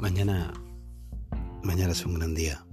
Mañana, 0.00 0.50
mañana 1.62 1.92
es 1.92 2.06
un 2.06 2.14
gran 2.14 2.34
día. 2.34 2.64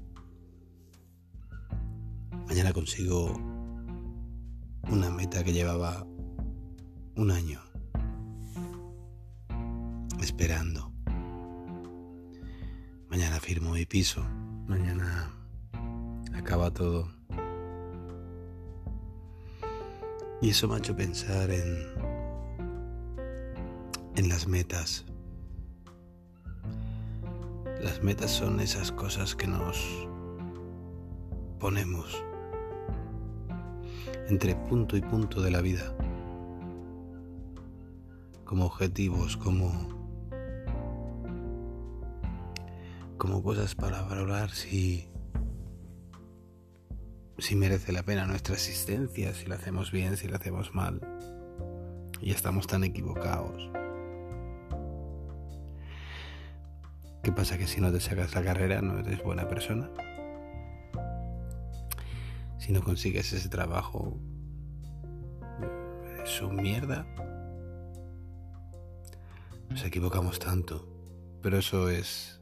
Mañana 2.48 2.72
consigo 2.72 3.34
una 4.90 5.10
meta 5.10 5.44
que 5.44 5.52
llevaba 5.52 6.08
un 7.18 7.30
año 7.30 7.60
esperando. 10.22 10.94
Mañana 13.10 13.42
firmo 13.42 13.74
mi 13.74 13.86
piso. 13.86 14.26
Mañana 14.66 15.30
acaba 16.34 16.72
todo. 16.72 17.12
Y 20.42 20.52
eso 20.52 20.70
me 20.70 20.76
ha 20.76 20.78
hecho 20.78 20.96
pensar 20.96 21.52
en, 21.52 21.88
en 24.16 24.30
las 24.30 24.48
metas. 24.48 25.04
Las 27.82 28.04
metas 28.04 28.32
son 28.32 28.60
esas 28.60 28.92
cosas 28.92 29.36
que 29.36 29.48
nos 29.48 30.08
ponemos 31.60 32.24
entre 34.30 34.56
punto 34.56 34.98
y 34.98 35.02
punto 35.02 35.42
de 35.42 35.52
la 35.52 35.62
vida, 35.62 35.96
como 38.44 38.66
objetivos, 38.66 39.38
como, 39.38 39.72
como 43.18 43.42
cosas 43.42 43.76
para 43.76 44.02
valorar 44.02 44.50
si 44.52 45.10
si 47.40 47.56
merece 47.56 47.92
la 47.92 48.04
pena 48.04 48.26
nuestra 48.26 48.56
existencia, 48.56 49.34
si 49.34 49.46
la 49.46 49.56
hacemos 49.56 49.92
bien, 49.92 50.18
si 50.18 50.28
la 50.28 50.38
hacemos 50.38 50.74
mal. 50.74 51.00
Y 52.20 52.32
estamos 52.32 52.66
tan 52.66 52.84
equivocados. 52.84 53.70
¿Qué 57.28 57.34
pasa? 57.34 57.58
Que 57.58 57.68
si 57.68 57.82
no 57.82 57.92
te 57.92 58.00
sacas 58.00 58.34
la 58.36 58.42
carrera 58.42 58.82
no 58.82 59.00
eres 59.00 59.22
buena 59.22 59.50
persona. 59.50 59.90
Si 62.58 62.72
no 62.72 62.82
consigues 62.82 63.34
ese 63.34 63.50
trabajo, 63.50 64.18
es 66.24 66.42
un 66.42 66.56
mierda. 66.56 67.06
Nos 69.70 69.84
equivocamos 69.84 70.40
tanto. 70.40 70.88
Pero 71.42 71.58
eso 71.58 71.90
es 71.90 72.40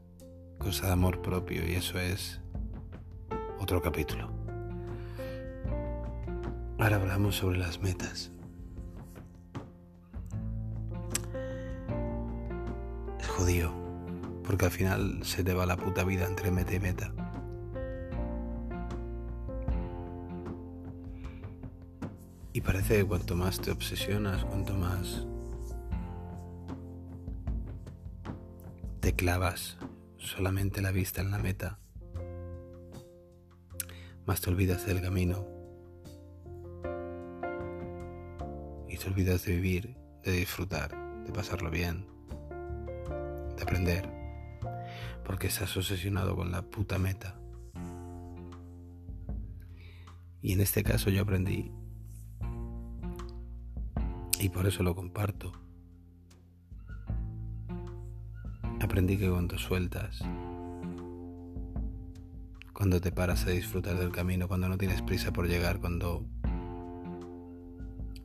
cosa 0.59 0.85
de 0.85 0.93
amor 0.93 1.23
propio 1.23 1.67
y 1.67 1.73
eso 1.73 1.97
es 1.97 2.39
otro 3.59 3.81
capítulo. 3.81 4.29
Ahora 6.77 6.97
hablamos 6.97 7.37
sobre 7.37 7.57
las 7.57 7.81
metas. 7.81 8.31
Es 13.19 13.27
jodido, 13.29 13.84
porque 14.45 14.65
al 14.65 14.71
final 14.71 15.19
se 15.23 15.43
te 15.43 15.53
va 15.53 15.65
la 15.65 15.77
puta 15.77 16.03
vida 16.03 16.25
entre 16.25 16.51
meta 16.51 16.73
y 16.73 16.79
meta. 16.79 17.11
Y 22.53 22.61
parece 22.61 22.97
que 22.97 23.05
cuanto 23.05 23.35
más 23.35 23.59
te 23.59 23.71
obsesionas, 23.71 24.45
cuanto 24.45 24.75
más 24.75 25.25
te 29.01 29.13
clavas 29.13 29.77
solamente 30.17 30.81
la 30.81 30.91
vista 30.91 31.21
en 31.21 31.31
la 31.31 31.37
meta, 31.37 31.79
más 34.25 34.41
te 34.41 34.49
olvidas 34.49 34.85
del 34.85 35.01
camino 35.01 35.45
y 38.87 38.97
te 38.97 39.07
olvidas 39.07 39.43
de 39.43 39.53
vivir, 39.53 39.97
de 40.23 40.31
disfrutar, 40.31 40.95
de 41.25 41.33
pasarlo 41.33 41.69
bien, 41.69 42.07
de 43.57 43.63
aprender, 43.63 44.14
porque 45.25 45.47
estás 45.47 45.75
obsesionado 45.75 46.35
con 46.35 46.51
la 46.51 46.61
puta 46.61 46.97
meta. 46.99 47.39
Y 50.41 50.53
en 50.53 50.61
este 50.61 50.83
caso 50.83 51.09
yo 51.09 51.23
aprendí, 51.23 51.71
y 54.39 54.49
por 54.49 54.67
eso 54.67 54.83
lo 54.83 54.95
comparto, 54.95 55.51
aprendí 58.79 59.17
que 59.17 59.29
cuando 59.29 59.57
sueltas, 59.57 60.21
cuando 62.73 63.01
te 63.01 63.11
paras 63.11 63.47
a 63.47 63.49
disfrutar 63.49 63.97
del 63.97 64.11
camino, 64.11 64.47
cuando 64.47 64.69
no 64.69 64.77
tienes 64.77 65.01
prisa 65.01 65.33
por 65.33 65.47
llegar, 65.47 65.79
cuando 65.79 66.23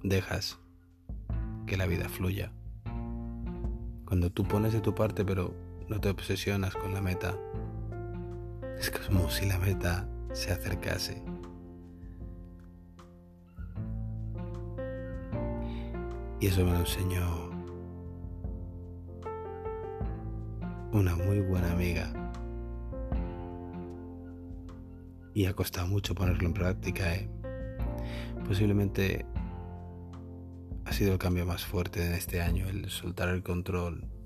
dejas 0.03 0.59
que 1.67 1.77
la 1.77 1.87
vida 1.87 2.09
fluya. 2.09 2.53
Cuando 4.05 4.31
tú 4.31 4.45
pones 4.45 4.73
de 4.73 4.81
tu 4.81 4.95
parte 4.95 5.25
pero 5.25 5.55
no 5.91 6.01
te 6.01 6.09
obsesionas 6.09 6.75
con 6.77 6.95
la 6.95 7.03
meta, 7.03 7.37
es 8.79 8.93
como 8.93 9.29
si 9.29 9.45
la 9.47 9.59
meta 9.59 10.09
se 10.33 10.53
acercase. 10.53 11.21
Y 16.39 16.47
eso 16.47 16.65
me 16.65 16.71
lo 16.73 16.79
enseñó 16.79 17.51
una 20.93 21.17
muy 21.17 21.41
buena 21.41 21.73
amiga. 21.73 22.13
Y 25.35 25.47
ha 25.47 25.55
costado 25.55 25.89
mucho 25.89 26.15
ponerlo 26.15 26.47
en 26.47 26.55
práctica. 26.55 27.15
¿eh? 27.15 27.29
Posiblemente 28.47 29.27
ha 30.85 30.93
sido 30.93 31.13
el 31.13 31.19
cambio 31.19 31.45
más 31.47 31.67
fuerte 31.67 32.07
en 32.07 32.13
este 32.13 32.41
año, 32.41 32.69
el 32.69 32.89
soltar 32.91 33.29
el 33.29 33.43
control. 33.43 34.20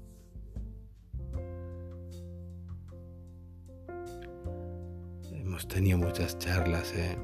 Hemos 5.55 5.69
tenido 5.69 5.99
muchas 5.99 6.37
charlas, 6.37 6.93
¿eh, 6.97 7.17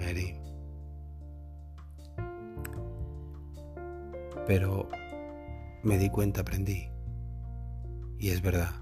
Mary? 0.00 0.34
Pero 4.48 4.88
me 5.84 5.96
di 5.96 6.10
cuenta, 6.10 6.40
aprendí. 6.40 6.88
Y 8.18 8.30
es 8.30 8.42
verdad. 8.42 8.72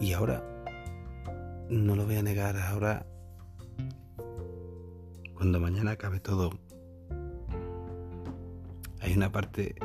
Y 0.00 0.12
ahora, 0.12 0.44
no 1.70 1.96
lo 1.96 2.04
voy 2.04 2.16
a 2.16 2.22
negar, 2.22 2.58
ahora, 2.58 3.06
cuando 5.34 5.58
mañana 5.58 5.92
acabe 5.92 6.20
todo, 6.20 6.50
hay 9.00 9.14
una 9.14 9.32
parte 9.32 9.76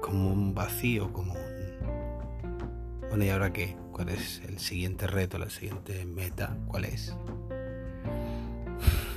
como 0.00 0.32
un 0.32 0.54
vacío, 0.54 1.12
como 1.12 1.34
un... 1.34 2.98
Bueno, 3.10 3.24
¿y 3.24 3.28
ahora 3.28 3.52
qué? 3.52 3.76
¿Cuál 4.02 4.16
es 4.16 4.42
el 4.48 4.58
siguiente 4.58 5.06
reto, 5.06 5.38
la 5.38 5.48
siguiente 5.48 6.04
meta? 6.04 6.58
¿Cuál 6.66 6.86
es? 6.86 7.14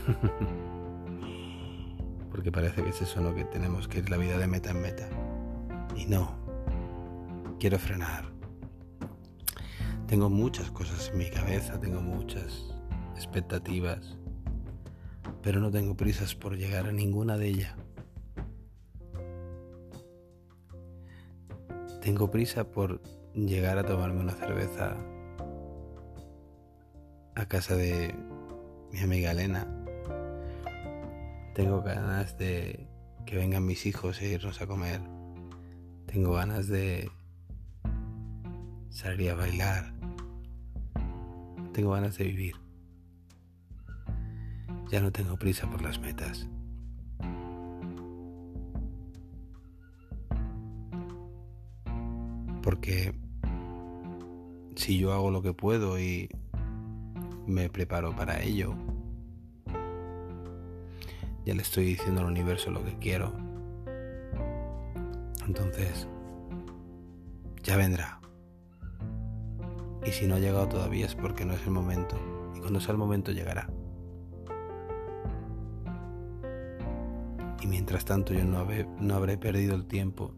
Porque 2.29 2.51
parece 2.51 2.83
que 2.83 2.91
es 2.91 3.01
eso 3.01 3.19
lo 3.19 3.33
que 3.33 3.45
tenemos 3.45 3.87
que 3.87 3.97
ir 3.97 4.11
la 4.11 4.17
vida 4.17 4.37
de 4.37 4.45
meta 4.45 4.69
en 4.69 4.81
meta. 4.83 5.09
Y 5.95 6.05
no. 6.05 6.37
Quiero 7.59 7.79
frenar. 7.79 8.31
Tengo 10.05 10.29
muchas 10.29 10.69
cosas 10.69 11.09
en 11.11 11.17
mi 11.17 11.31
cabeza, 11.31 11.79
tengo 11.79 12.01
muchas 12.01 12.71
expectativas, 13.15 14.15
pero 15.41 15.61
no 15.61 15.71
tengo 15.71 15.97
prisas 15.97 16.35
por 16.35 16.57
llegar 16.57 16.85
a 16.85 16.91
ninguna 16.91 17.37
de 17.37 17.47
ellas. 17.47 17.73
Tengo 22.05 22.29
prisa 22.29 22.65
por 22.65 23.01
llegar 23.33 23.79
a 23.79 23.83
tomarme 23.83 24.19
una 24.19 24.33
cerveza 24.33 24.95
a 27.33 27.47
casa 27.47 27.75
de 27.75 28.13
mi 28.91 28.99
amiga 28.99 29.31
Elena. 29.31 29.67
Tengo 31.55 31.81
ganas 31.81 32.37
de 32.37 32.87
que 33.25 33.37
vengan 33.37 33.65
mis 33.65 33.87
hijos 33.87 34.21
e 34.21 34.27
irnos 34.27 34.61
a 34.61 34.67
comer. 34.67 35.01
Tengo 36.05 36.33
ganas 36.33 36.67
de 36.67 37.09
salir 38.91 39.31
a 39.31 39.35
bailar. 39.35 39.91
Tengo 41.73 41.93
ganas 41.93 42.19
de 42.19 42.25
vivir. 42.25 42.55
Ya 44.91 45.01
no 45.01 45.11
tengo 45.11 45.39
prisa 45.39 45.67
por 45.67 45.81
las 45.81 45.99
metas. 45.99 46.47
Porque 52.85 53.15
si 54.75 54.99
yo 54.99 55.11
hago 55.11 55.31
lo 55.31 55.41
que 55.41 55.53
puedo 55.53 55.99
y 55.99 56.29
me 57.47 57.67
preparo 57.67 58.15
para 58.15 58.43
ello, 58.43 58.75
ya 61.47 61.55
le 61.55 61.63
estoy 61.63 61.85
diciendo 61.85 62.21
al 62.21 62.27
universo 62.27 62.69
lo 62.69 62.85
que 62.85 62.95
quiero. 62.99 63.33
Entonces, 65.47 66.07
ya 67.63 67.75
vendrá. 67.75 68.19
Y 70.05 70.11
si 70.11 70.27
no 70.27 70.35
ha 70.35 70.39
llegado 70.39 70.69
todavía 70.69 71.07
es 71.07 71.15
porque 71.15 71.43
no 71.43 71.53
es 71.53 71.65
el 71.65 71.71
momento. 71.71 72.19
Y 72.55 72.59
cuando 72.59 72.79
sea 72.79 72.91
el 72.91 72.99
momento 72.99 73.31
llegará. 73.31 73.67
Y 77.63 77.65
mientras 77.65 78.05
tanto 78.05 78.35
yo 78.35 78.45
no, 78.45 78.59
habré, 78.59 78.85
no 78.99 79.15
habré 79.15 79.39
perdido 79.39 79.73
el 79.73 79.87
tiempo 79.87 80.35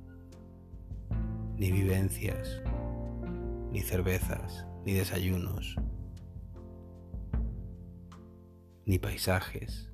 ni 1.57 1.71
vivencias, 1.71 2.61
ni 3.71 3.81
cervezas, 3.81 4.67
ni 4.85 4.93
desayunos, 4.93 5.75
ni 8.85 8.99
paisajes, 8.99 9.91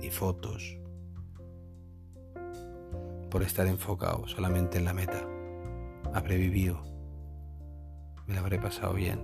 ni 0.00 0.10
fotos, 0.10 0.78
por 3.30 3.42
estar 3.42 3.66
enfocado 3.66 4.28
solamente 4.28 4.76
en 4.76 4.84
la 4.84 4.92
meta. 4.92 5.26
Habré 6.12 6.36
vivido, 6.36 6.82
me 8.26 8.34
la 8.34 8.40
habré 8.40 8.58
pasado 8.58 8.92
bien, 8.92 9.20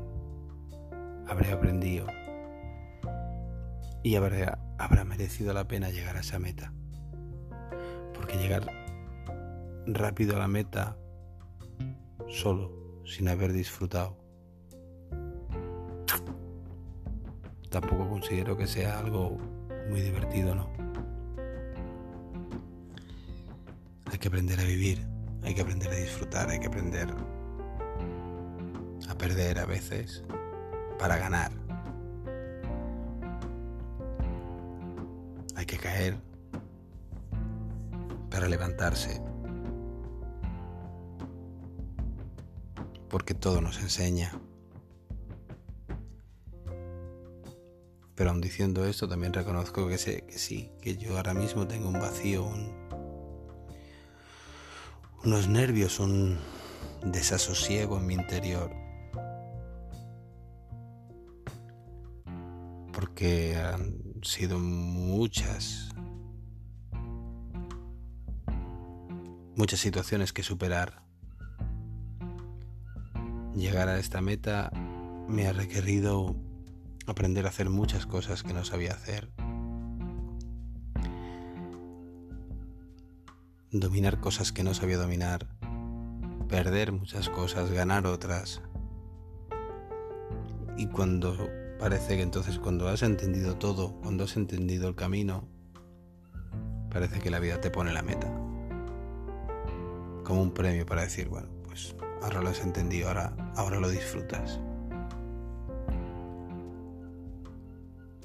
habré 1.27 1.53
aprendido 1.53 2.07
y 4.03 4.17
habrá, 4.17 4.59
habrá 4.79 5.05
merecido 5.05 5.53
la 5.53 5.69
pena 5.69 5.91
llegar 5.91 6.17
a 6.17 6.21
esa 6.21 6.39
meta. 6.39 6.73
Porque 8.15 8.39
llegar 8.39 8.67
rápido 9.87 10.35
a 10.37 10.39
la 10.39 10.49
meta 10.49 10.97
solo, 12.29 13.03
sin 13.05 13.29
haber 13.29 13.53
disfrutado, 13.53 14.17
tampoco 17.71 18.09
considero 18.09 18.57
que 18.57 18.67
sea 18.67 18.99
algo 18.99 19.39
muy 19.89 20.01
divertido, 20.01 20.55
¿no? 20.55 20.71
Hay 24.11 24.19
que 24.19 24.29
aprender 24.29 24.59
a 24.61 24.65
vivir, 24.65 24.99
hay 25.43 25.55
que 25.55 25.61
aprender 25.61 25.91
a 25.91 25.97
disfrutar, 25.97 26.49
hay 26.51 26.59
que 26.61 26.67
aprender 26.67 27.09
a 29.09 29.15
perder 29.17 29.59
a 29.59 29.67
veces 29.67 30.25
para 30.99 31.17
ganar. 31.17 31.53
Hay 35.57 35.67
que 35.67 35.77
caer 35.77 36.17
para 38.31 38.49
levantarse. 38.49 39.28
Porque 43.09 43.35
todo 43.35 43.61
nos 43.61 43.79
enseña. 43.79 44.33
Pero 48.19 48.31
aun 48.31 48.41
diciendo 48.41 48.85
esto, 48.85 49.09
también 49.09 49.33
reconozco 49.33 49.87
que 49.87 49.97
sé 49.97 50.25
que 50.27 50.39
sí, 50.39 50.73
que 50.83 50.97
yo 50.97 51.17
ahora 51.17 51.35
mismo 51.35 51.69
tengo 51.69 51.89
un 51.89 52.01
vacío, 52.01 52.51
unos 55.25 55.49
nervios, 55.49 56.01
un 56.01 56.37
desasosiego 57.05 57.99
en 57.99 58.07
mi 58.07 58.15
interior. 58.15 58.75
Porque 62.93 63.57
han 63.57 64.03
sido 64.23 64.59
muchas, 64.59 65.91
muchas 69.55 69.79
situaciones 69.79 70.33
que 70.33 70.43
superar. 70.43 71.08
Llegar 73.59 73.89
a 73.89 73.99
esta 73.99 74.21
meta 74.21 74.71
me 75.27 75.49
ha 75.49 75.53
requerido 75.53 76.37
aprender 77.09 77.45
a 77.45 77.49
hacer 77.49 77.69
muchas 77.69 78.07
cosas 78.07 78.45
que 78.45 78.53
no 78.53 78.65
sabía 78.65 78.93
hacer. 78.93 79.33
Dominar 83.73 84.21
cosas 84.21 84.53
que 84.53 84.63
no 84.63 84.75
sabía 84.75 84.97
dominar. 84.97 85.49
Perder 86.49 86.93
muchas 86.93 87.29
cosas, 87.29 87.73
ganar 87.73 88.07
otras. 88.07 88.63
Y 90.77 90.87
cuando 90.87 91.37
parece 91.81 92.15
que 92.15 92.23
entonces 92.23 92.61
cuando 92.61 92.87
has 92.87 93.03
entendido 93.03 93.57
todo, 93.57 93.99
cuando 94.03 94.23
has 94.23 94.37
entendido 94.37 94.89
el 94.89 94.95
camino, 94.95 95.49
parece 96.91 97.19
que 97.19 97.31
la 97.31 97.41
vida 97.41 97.61
te 97.61 97.73
pone 97.73 97.93
la 97.93 98.03
meta. 98.03 98.29
Como 100.23 100.43
un 100.43 100.53
premio 100.53 100.87
para 100.87 101.03
decir, 101.03 101.29
bueno, 101.29 101.49
pues 101.65 101.97
ahora 102.23 102.43
lo 102.43 102.51
has 102.51 102.61
entendido, 102.61 103.09
ahora, 103.09 103.33
ahora 103.57 103.81
lo 103.81 103.89
disfrutas. 103.89 104.61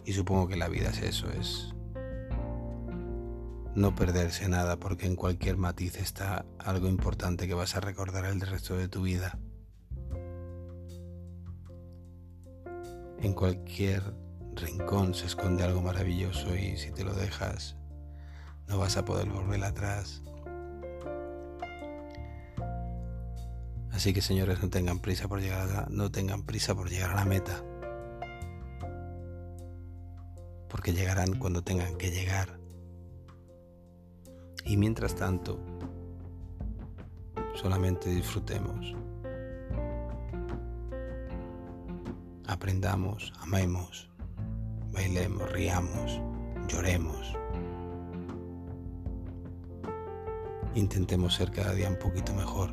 Y 0.06 0.14
supongo 0.14 0.48
que 0.48 0.58
la 0.58 0.68
vida 0.68 0.90
es 0.90 1.02
eso, 1.02 1.32
es 1.32 1.74
no 3.76 3.96
perderse 3.96 4.48
nada 4.50 4.78
porque 4.78 5.08
en 5.08 5.16
cualquier 5.16 5.58
matiz 5.58 5.98
está 5.98 6.46
algo 6.60 6.88
importante 6.88 7.48
que 7.48 7.54
vas 7.54 7.76
a 7.76 7.80
recordar 7.80 8.26
el 8.26 8.42
resto 8.42 8.76
de 8.76 8.88
tu 8.88 9.02
vida. 9.04 9.40
En 13.22 13.34
cualquier 13.34 14.04
rincón 14.56 15.16
se 15.16 15.26
esconde 15.26 15.64
algo 15.64 15.82
maravilloso 15.82 16.56
y 16.56 16.78
si 16.78 16.92
te 16.92 17.04
lo 17.04 17.14
dejas 17.14 17.78
no 18.68 18.78
vas 18.78 18.98
a 18.98 19.06
poder 19.06 19.30
volver 19.30 19.64
atrás. 19.64 20.22
Así 23.94 24.14
que 24.14 24.22
señores, 24.22 24.62
no 24.62 24.70
tengan 24.70 25.00
prisa 25.00 25.28
por 25.28 25.40
llegar 25.40 25.70
a 25.70 25.88
no 25.90 26.12
tengan 26.12 26.44
prisa 26.44 26.76
por 26.76 26.90
llegar 26.90 27.12
a 27.12 27.16
la 27.16 27.26
meta 27.26 27.64
porque 30.74 30.92
llegarán 30.92 31.36
cuando 31.36 31.64
tengan 31.64 31.96
que 31.98 32.10
llegar. 32.10 32.60
Y 34.66 34.76
mientras 34.76 35.16
tanto, 35.16 35.60
solamente 37.54 38.10
disfrutemos. 38.10 38.96
Aprendamos, 42.48 43.32
amemos, 43.40 44.10
bailemos, 44.92 45.52
riamos, 45.52 46.20
lloremos. 46.68 47.34
Intentemos 50.74 51.36
ser 51.36 51.52
cada 51.52 51.74
día 51.74 51.88
un 51.88 52.00
poquito 52.00 52.34
mejor. 52.34 52.72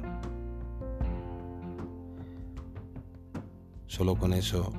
Solo 3.90 4.14
con 4.14 4.32
eso 4.32 4.72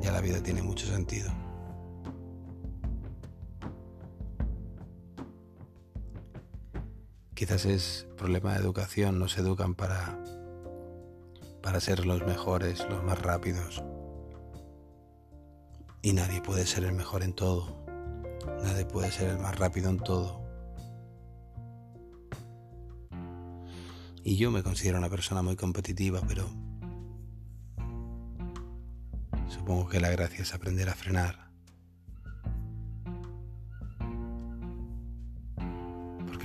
ya 0.00 0.10
la 0.10 0.20
vida 0.20 0.42
tiene 0.42 0.62
mucho 0.62 0.84
sentido. 0.84 1.30
Quizás 7.34 7.64
es 7.66 8.08
problema 8.16 8.52
de 8.54 8.58
educación, 8.58 9.20
no 9.20 9.28
se 9.28 9.42
educan 9.42 9.76
para, 9.76 10.18
para 11.62 11.78
ser 11.78 12.04
los 12.04 12.26
mejores, 12.26 12.84
los 12.90 13.04
más 13.04 13.22
rápidos. 13.22 13.84
Y 16.02 16.14
nadie 16.14 16.40
puede 16.40 16.66
ser 16.66 16.82
el 16.82 16.94
mejor 16.94 17.22
en 17.22 17.32
todo. 17.32 17.86
Nadie 18.64 18.86
puede 18.86 19.12
ser 19.12 19.30
el 19.30 19.38
más 19.38 19.56
rápido 19.56 19.88
en 19.88 20.00
todo. 20.00 20.42
Y 24.24 24.36
yo 24.36 24.50
me 24.50 24.64
considero 24.64 24.98
una 24.98 25.10
persona 25.10 25.42
muy 25.42 25.54
competitiva, 25.54 26.20
pero 26.26 26.63
supongo 29.64 29.88
que 29.88 29.98
la 29.98 30.10
gracia 30.10 30.42
es 30.42 30.52
aprender 30.52 30.90
a 30.90 30.94
frenar 30.94 31.44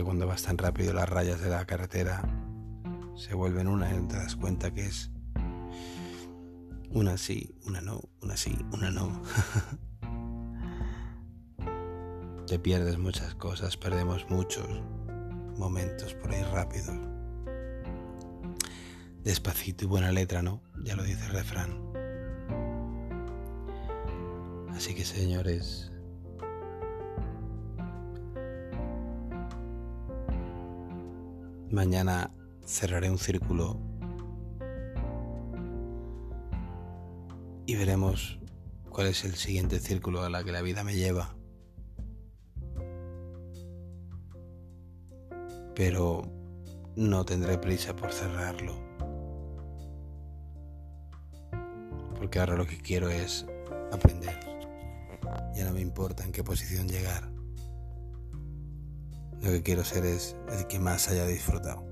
cuando 0.03 0.25
vas 0.27 0.43
tan 0.43 0.57
rápido 0.57 0.93
las 0.93 1.09
rayas 1.09 1.41
de 1.41 1.49
la 1.49 1.65
carretera 1.65 2.21
se 3.15 3.33
vuelven 3.33 3.67
una 3.67 3.93
y 3.93 3.99
te 4.07 4.15
das 4.15 4.35
cuenta 4.35 4.73
que 4.73 4.85
es 4.85 5.11
una 6.91 7.17
sí, 7.17 7.53
una 7.65 7.81
no, 7.81 8.01
una 8.21 8.37
sí, 8.37 8.57
una 8.71 8.89
no. 8.89 9.21
te 12.47 12.57
pierdes 12.57 12.97
muchas 12.97 13.35
cosas, 13.35 13.77
perdemos 13.77 14.25
muchos 14.29 14.65
momentos 15.57 16.15
por 16.15 16.33
ir 16.33 16.45
rápido. 16.47 16.93
Despacito 19.23 19.83
y 19.83 19.87
buena 19.87 20.11
letra, 20.11 20.41
¿no? 20.41 20.63
Ya 20.83 20.95
lo 20.95 21.03
dice 21.03 21.25
el 21.25 21.33
refrán. 21.33 21.88
Así 24.79 24.95
que 24.95 25.03
señores, 25.03 25.91
Mañana 31.69 32.31
cerraré 32.65 33.11
un 33.11 33.17
círculo 33.17 33.77
y 37.65 37.75
veremos 37.75 38.39
cuál 38.89 39.07
es 39.07 39.25
el 39.25 39.35
siguiente 39.35 39.81
círculo 39.81 40.23
a 40.23 40.29
la 40.29 40.45
que 40.45 40.53
la 40.53 40.61
vida 40.61 40.85
me 40.85 40.95
lleva. 40.95 41.35
Pero 45.75 46.21
no 46.95 47.25
tendré 47.25 47.57
prisa 47.57 47.97
por 47.97 48.13
cerrarlo. 48.13 48.75
Porque 52.15 52.39
ahora 52.39 52.55
lo 52.55 52.65
que 52.65 52.77
quiero 52.77 53.09
es 53.09 53.45
aprender. 53.91 54.58
Ya 55.55 55.65
no 55.65 55.73
me 55.73 55.81
importa 55.81 56.23
en 56.23 56.31
qué 56.31 56.43
posición 56.43 56.87
llegar. 56.87 57.31
Lo 59.41 59.51
que 59.51 59.63
quiero 59.63 59.83
ser 59.83 60.05
es 60.05 60.35
el 60.51 60.67
que 60.67 60.79
más 60.79 61.07
haya 61.09 61.25
disfrutado. 61.25 61.85